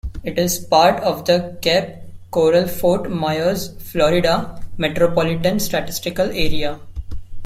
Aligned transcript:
It 0.23 0.39
is 0.39 0.57
part 0.57 0.99
of 1.03 1.25
the 1.25 1.59
Cape 1.61 1.95
Coral-Fort 2.31 3.11
Myers, 3.11 3.75
Florida 3.91 4.59
Metropolitan 4.75 5.59
Statistical 5.59 6.25
Area. 6.31 6.79